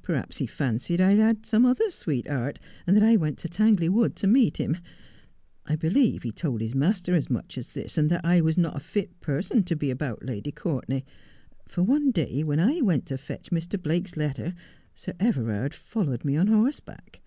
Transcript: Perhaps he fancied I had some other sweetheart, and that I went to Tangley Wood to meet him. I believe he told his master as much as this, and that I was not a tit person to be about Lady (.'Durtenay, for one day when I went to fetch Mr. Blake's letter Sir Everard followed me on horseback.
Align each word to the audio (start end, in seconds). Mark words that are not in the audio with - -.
Perhaps 0.00 0.38
he 0.38 0.46
fancied 0.46 0.98
I 0.98 1.12
had 1.12 1.44
some 1.44 1.66
other 1.66 1.90
sweetheart, 1.90 2.58
and 2.86 2.96
that 2.96 3.04
I 3.04 3.16
went 3.18 3.36
to 3.40 3.50
Tangley 3.50 3.86
Wood 3.90 4.16
to 4.16 4.26
meet 4.26 4.56
him. 4.56 4.78
I 5.66 5.76
believe 5.76 6.22
he 6.22 6.32
told 6.32 6.62
his 6.62 6.74
master 6.74 7.14
as 7.14 7.28
much 7.28 7.58
as 7.58 7.74
this, 7.74 7.98
and 7.98 8.08
that 8.08 8.24
I 8.24 8.40
was 8.40 8.56
not 8.56 8.82
a 8.82 8.92
tit 8.94 9.20
person 9.20 9.62
to 9.64 9.76
be 9.76 9.90
about 9.90 10.24
Lady 10.24 10.52
(.'Durtenay, 10.52 11.02
for 11.68 11.82
one 11.82 12.12
day 12.12 12.42
when 12.42 12.60
I 12.60 12.80
went 12.80 13.04
to 13.08 13.18
fetch 13.18 13.50
Mr. 13.50 13.76
Blake's 13.78 14.16
letter 14.16 14.54
Sir 14.94 15.12
Everard 15.20 15.74
followed 15.74 16.24
me 16.24 16.34
on 16.38 16.46
horseback. 16.46 17.20